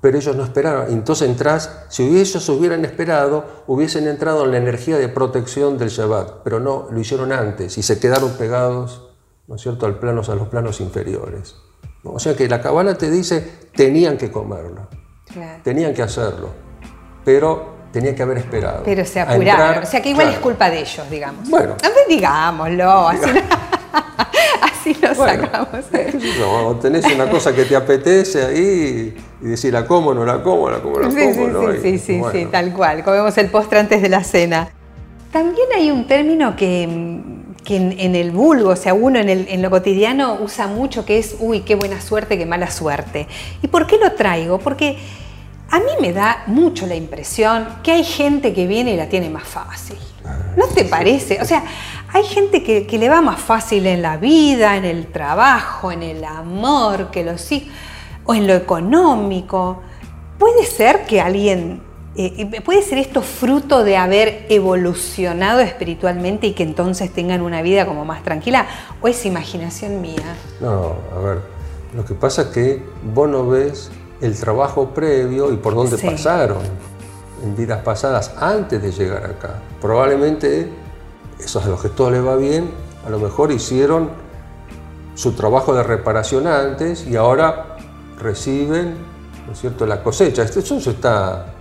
[0.00, 0.86] Pero ellos no esperaron.
[0.90, 6.42] Entonces entras, si ellos hubieran esperado, hubiesen entrado en la energía de protección del Shabbat.
[6.42, 9.10] Pero no, lo hicieron antes y se quedaron pegados,
[9.46, 11.54] ¿no es cierto?, al planos, a los planos inferiores.
[12.02, 14.88] O sea que la cabana te dice, tenían que comerlo,
[15.32, 15.60] Claro.
[15.62, 16.48] tenían que hacerlo,
[17.24, 18.82] pero tenían que haber esperado.
[18.84, 19.46] Pero se apuraron.
[19.48, 20.38] entrar, o sea que igual claro.
[20.38, 21.48] es culpa de ellos, digamos.
[21.50, 21.74] Bueno.
[22.08, 23.08] Digámoslo.
[23.08, 23.30] Así,
[24.62, 25.84] así lo Bueno, sacamos.
[26.38, 30.42] yo, o tenés una cosa que te apetece ahí y decir la como, no la
[30.42, 31.34] como, la como, la Sí, como.
[31.34, 31.60] sí, ¿no?
[31.72, 33.02] sí, Y, sí, sí, bueno, sí, tal cual.
[33.04, 34.68] Comemos el postre antes de la cena.
[35.32, 36.88] También hay un término que,
[37.64, 41.04] que en, en el vulgo, o sea, uno en, el- en lo cotidiano usa mucho,
[41.04, 43.26] que es, uy, qué buena suerte, qué mala suerte.
[43.62, 44.58] ¿Y por qué lo traigo?
[44.58, 44.98] Porque
[45.70, 49.30] a mí me da mucho la impresión que hay gente que viene y la tiene
[49.30, 49.96] más fácil.
[50.56, 51.40] ¿No te parece?
[51.40, 51.62] O sea,
[52.12, 56.02] hay gente que, que le va más fácil en la vida, en el trabajo, en
[56.02, 57.68] el amor, que los hijos,
[58.24, 59.80] o en lo económico.
[60.38, 61.82] Puede ser que alguien,
[62.16, 67.86] eh, puede ser esto fruto de haber evolucionado espiritualmente y que entonces tengan una vida
[67.86, 68.66] como más tranquila,
[69.00, 70.36] o es imaginación mía.
[70.60, 71.38] No, a ver,
[71.94, 72.82] lo que pasa es que
[73.14, 76.06] vos no ves el trabajo previo y por dónde Sí.
[76.06, 76.58] pasaron
[77.42, 79.54] en vidas pasadas antes de llegar acá.
[79.80, 80.68] Probablemente
[81.38, 82.70] esos a los que todo les va bien
[83.06, 84.10] a lo mejor hicieron
[85.14, 87.69] su trabajo de reparación antes y ahora
[88.20, 88.94] reciben,
[89.46, 90.42] ¿no es cierto?, la cosecha.
[90.42, 91.54] Esto eso está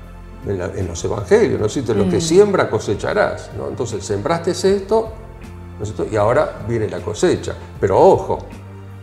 [0.45, 1.93] en, los evangelios, ¿no es cierto?
[1.93, 2.22] Lo que mm.
[2.22, 3.67] siembra cosecharás, ¿no?
[3.67, 5.12] Entonces, sembraste esto,
[5.78, 6.13] ¿no es cierto?
[6.13, 7.56] Y ahora viene la cosecha.
[7.80, 8.39] Pero ojo,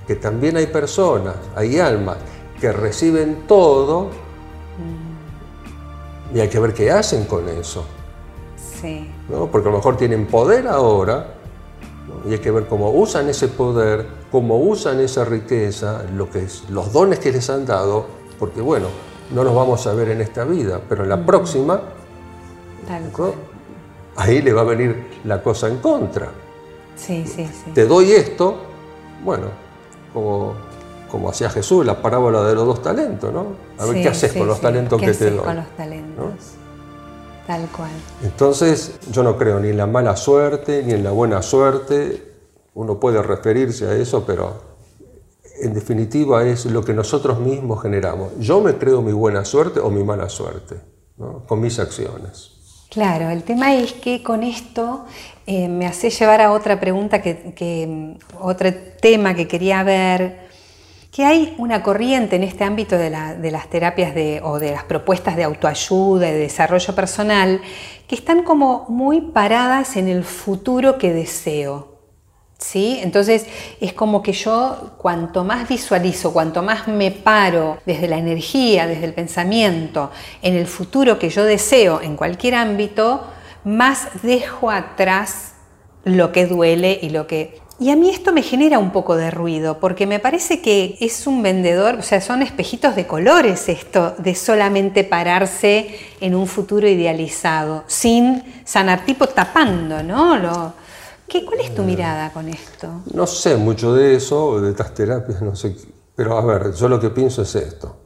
[0.06, 2.16] que también hay personas, hay almas
[2.60, 4.10] que reciben todo
[6.32, 6.36] mm.
[6.36, 7.84] y hay que ver qué hacen con eso.
[8.80, 9.10] Sí.
[9.28, 9.46] ¿no?
[9.50, 11.35] Porque a lo mejor tienen poder ahora
[12.26, 16.64] y hay que ver cómo usan ese poder, cómo usan esa riqueza, lo que es,
[16.70, 18.06] los dones que les han dado,
[18.38, 18.88] porque bueno,
[19.32, 21.80] no los vamos a ver en esta vida, pero en la próxima,
[24.16, 26.30] ahí le va a venir la cosa en contra.
[26.96, 27.70] Sí, sí, sí.
[27.72, 28.56] Te doy esto,
[29.24, 29.46] bueno,
[30.12, 30.54] como,
[31.10, 33.46] como hacía Jesús, la parábola de los dos talentos, ¿no?
[33.78, 35.44] A ver qué haces con los talentos que te doy.
[35.44, 36.34] con los talentos?
[37.46, 37.90] Tal cual.
[38.22, 42.34] Entonces, yo no creo ni en la mala suerte ni en la buena suerte.
[42.74, 44.76] Uno puede referirse a eso, pero
[45.60, 48.32] en definitiva es lo que nosotros mismos generamos.
[48.38, 50.76] Yo me creo mi buena suerte o mi mala suerte,
[51.46, 52.52] con mis acciones.
[52.90, 55.04] Claro, el tema es que con esto
[55.46, 60.45] eh, me hace llevar a otra pregunta, que, otro tema que quería ver,
[61.16, 65.44] que hay una corriente en este ámbito de, las terapias o de las propuestas de
[65.44, 67.62] autoayuda y de desarrollo personal,
[68.06, 71.96] que están como muy paradas en el futuro que deseo.
[72.58, 73.00] ¿Sí?
[73.02, 73.46] Entonces
[73.80, 79.06] es como que yo cuanto más visualizo, cuanto más me paro desde la energía, desde
[79.06, 80.10] el pensamiento,
[80.42, 83.26] en el futuro que yo deseo en cualquier ámbito,
[83.64, 85.54] más dejo atrás
[86.04, 87.58] lo que duele y lo que...
[87.78, 91.26] Y a mí esto me genera un poco de ruido, porque me parece que es
[91.26, 96.88] un vendedor, o sea, son espejitos de colores esto, de solamente pararse en un futuro
[96.88, 100.38] idealizado, sin sanar, tipo tapando, ¿no?
[100.38, 100.72] Lo,
[101.28, 103.02] ¿Qué, ¿Cuál es tu mirada con esto?
[103.12, 105.76] No sé mucho de eso, de estas terapias, no sé.
[106.14, 107.96] Pero a ver, yo lo que pienso es esto.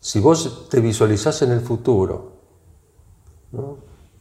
[0.00, 2.32] Si vos te visualizás en el futuro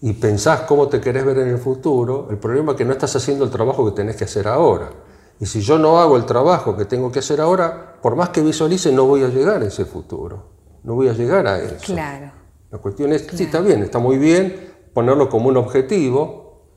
[0.02, 3.16] y pensás cómo te querés ver en el futuro, el problema es que no estás
[3.16, 4.90] haciendo el trabajo que tenés que hacer ahora.
[5.40, 8.42] Y si yo no hago el trabajo que tengo que hacer ahora, por más que
[8.42, 10.44] visualice, no voy a llegar a ese futuro.
[10.84, 11.94] No voy a llegar a eso.
[11.94, 12.32] Claro.
[12.72, 16.68] La cuestión es, sí, está bien, está muy bien ponerlo como un objetivo,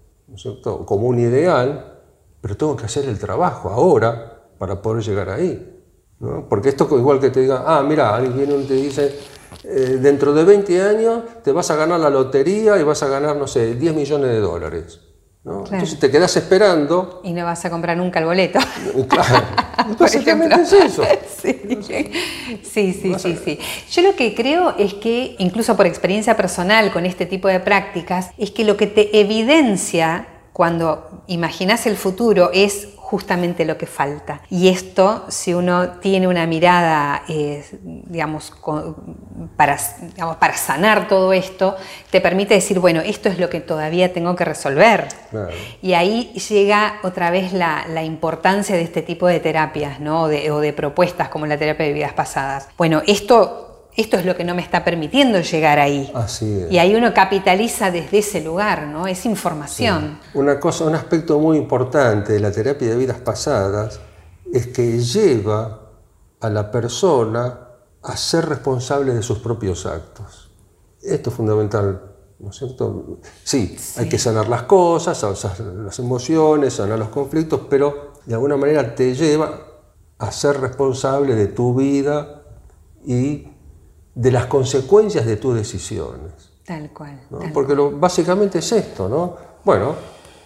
[0.85, 2.03] como un ideal,
[2.41, 5.74] pero tengo que hacer el trabajo ahora para poder llegar ahí.
[6.49, 9.19] Porque esto igual que te diga, ah, mira, alguien viene y te dice,
[9.65, 13.37] eh, dentro de 20 años te vas a ganar la lotería y vas a ganar,
[13.37, 15.01] no sé, 10 millones de dólares.
[15.45, 17.21] Entonces te quedas esperando.
[17.23, 18.59] Y no vas a comprar nunca el boleto.
[19.09, 19.45] Claro.
[19.99, 21.03] Básicamente es eso.
[21.45, 22.11] Sí.
[22.63, 23.59] sí, sí, sí,
[23.91, 28.31] Yo lo que creo es que, incluso por experiencia personal con este tipo de prácticas,
[28.39, 34.41] es que lo que te evidencia cuando imaginas el futuro es justamente lo que falta.
[34.49, 38.53] Y esto, si uno tiene una mirada, eh, digamos,
[39.57, 39.79] para,
[40.41, 41.77] para sanar todo esto,
[42.11, 45.09] te permite decir, bueno, esto es lo que todavía tengo que resolver.
[45.83, 50.23] Y ahí llega otra vez la, importancia de este tipo de terapias, ¿no?
[50.23, 52.69] o de propuestas como la terapia de vidas pasadas.
[52.79, 56.11] Bueno, esto esto es lo que no me está permitiendo llegar ahí.
[56.15, 59.07] Así Y ahí uno capitaliza desde ese lugar, ¿no?
[59.07, 60.19] Es información.
[60.35, 64.01] Una cosa, un aspecto muy importante de la terapia de vidas pasadas
[64.53, 65.81] es que lleva
[66.41, 67.61] a la persona
[68.03, 70.51] a ser responsable de sus propios actos.
[71.01, 72.03] Esto es fundamental,
[72.39, 73.19] ¿no es cierto?
[73.45, 78.95] Sí, hay que sanar las cosas, las emociones, sanar los conflictos, pero de alguna manera
[78.95, 79.61] te lleva
[80.19, 82.43] a ser responsable de tu vida
[83.05, 83.54] y
[84.15, 86.33] de las consecuencias de tus decisiones.
[86.65, 87.21] Tal cual.
[87.53, 89.37] Porque lo, básicamente es esto, ¿no?
[89.65, 89.95] Bueno,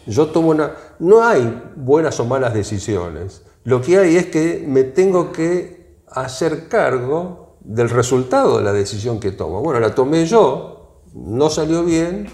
[0.07, 0.73] yo tomo una...
[0.99, 3.43] No hay buenas o malas decisiones.
[3.65, 9.21] Lo que hay es que me tengo que hacer cargo del resultado de la decisión
[9.21, 9.61] que tomo.
[9.61, 12.27] Bueno, la tomé yo, no salió bien,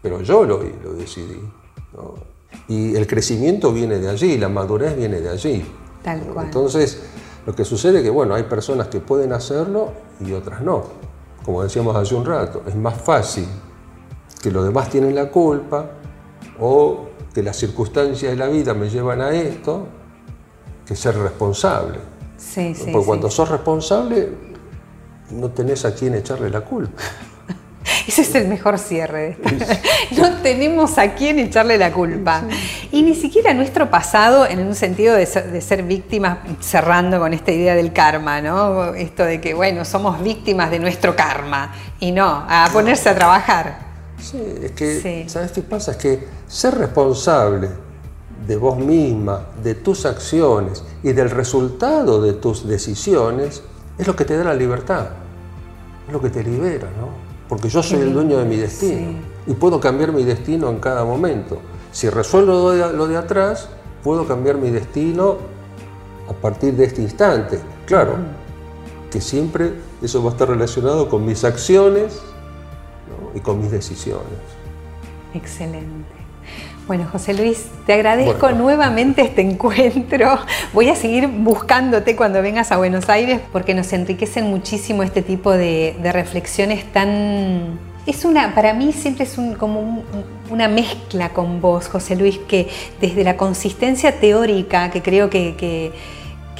[0.00, 1.40] pero yo lo, lo decidí.
[2.68, 5.66] Y el crecimiento viene de allí, la madurez viene de allí.
[6.02, 6.46] Tal cual.
[6.46, 7.02] Entonces,
[7.46, 10.82] lo que sucede es que, bueno, hay personas que pueden hacerlo y otras no.
[11.44, 13.46] Como decíamos hace un rato, es más fácil
[14.42, 15.90] que los demás tienen la culpa
[16.58, 19.86] o que las circunstancias de la vida me llevan a esto
[20.84, 21.98] que ser responsable.
[22.36, 24.28] Sí, sí, Porque cuando sos responsable
[25.30, 27.02] no tenés a quién echarle la culpa.
[28.08, 29.38] Ese es el mejor cierre.
[30.16, 32.42] no tenemos a quién echarle la culpa.
[32.92, 37.74] Y ni siquiera nuestro pasado en un sentido de ser, víctimas, cerrando con esta idea
[37.74, 38.94] del karma, ¿no?
[38.94, 41.72] Esto de que, bueno, somos víctimas de nuestro karma.
[42.00, 43.78] Y no, a ponerse a trabajar.
[44.20, 45.92] Sí, es que, ¿sabes qué pasa?
[45.92, 47.68] Es que ser responsable
[48.46, 53.62] de vos misma, de tus acciones y del resultado de tus decisiones,
[53.98, 55.06] es lo que te da la libertad,
[56.06, 57.08] es lo que te libera, ¿no?
[57.48, 61.04] Porque yo soy el dueño de mi destino y puedo cambiar mi destino en cada
[61.04, 61.60] momento.
[61.96, 63.70] Si resuelvo lo de, atrás,
[64.04, 65.38] puedo cambiar mi destino
[66.28, 67.58] a partir de este instante.
[67.86, 68.18] Claro,
[69.10, 69.72] que siempre
[70.02, 72.20] eso va a estar relacionado con mis acciones
[73.34, 74.26] y con mis decisiones.
[75.32, 76.12] Excelente.
[76.86, 80.38] Bueno, José Luis, te agradezco nuevamente este encuentro.
[80.74, 85.50] Voy a seguir buscándote cuando vengas a Buenos Aires porque nos enriquecen muchísimo este tipo
[85.50, 87.78] de, reflexiones tan...
[88.06, 90.04] Es una, para mí siempre es como
[90.48, 92.68] una mezcla con vos, José Luis, que
[93.00, 95.92] desde la consistencia teórica, que creo que,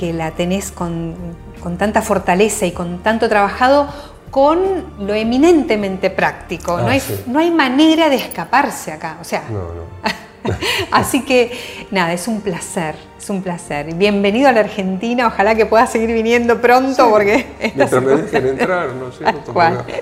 [0.01, 1.15] la tenés con,
[1.63, 3.89] con tanta fortaleza y con tanto trabajado,
[4.31, 4.59] con
[5.01, 6.79] lo eminentemente práctico.
[6.79, 9.19] no, ah, hay, no hay manera de escaparse acá.
[9.21, 10.55] O sea, no, no.
[10.91, 12.97] Así que nada, es un placer,
[13.27, 13.93] es un placer.
[13.97, 17.45] Bienvenido a la Argentina, ojalá que puedas seguir viniendo pronto porque...
[17.75, 19.25] Mientras me dejen entrar, no sé.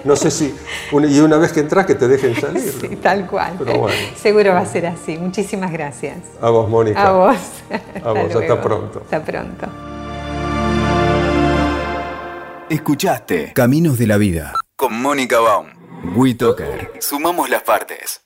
[0.04, 0.54] No sé si...
[0.92, 2.70] y una vez que entras que te dejen salir.
[2.78, 3.54] Sí, tal cual.
[3.58, 3.96] Pero bueno.
[4.16, 5.16] Seguro va a ser así.
[5.16, 6.18] Muchísimas gracias.
[6.38, 7.02] A vos, Mónica.
[7.02, 7.36] A vos.
[8.04, 9.00] A vos, hasta pronto.
[9.04, 9.68] Hasta pronto.
[12.68, 15.68] Escuchaste Caminos de la Vida con Mónica Baum.
[16.14, 16.92] WeToker.
[17.00, 18.23] Sumamos las partes.